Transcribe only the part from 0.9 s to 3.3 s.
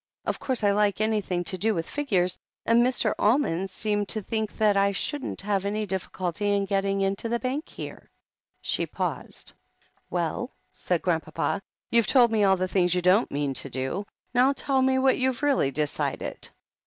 anything to do with figures, and Mr.